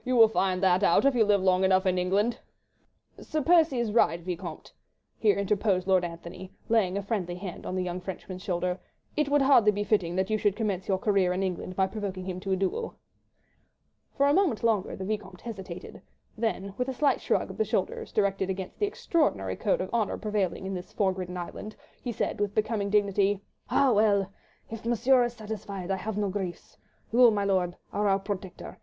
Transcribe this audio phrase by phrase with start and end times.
[0.04, 2.38] You will find that out if you live long enough in England."
[3.18, 4.72] "Sir Percy is in the right, Vicomte,"
[5.18, 8.78] here interposed Lord Antony, laying a friendly hand on the young Frenchman's shoulder.
[9.16, 12.24] "It would hardly be fitting that you should commence your career in England by provoking
[12.24, 12.94] him to a duel."
[14.16, 16.00] For a moment longer the Vicomte hesitated,
[16.38, 20.18] then with a slight shrug of the shoulders directed against the extraordinary code of honour
[20.18, 24.30] prevailing in this fog ridden island, he said with becoming dignity,— "Ah, well!
[24.70, 26.78] if Monsieur is satisfied, I have no griefs.
[27.10, 28.78] You, mi'lor', are our protector.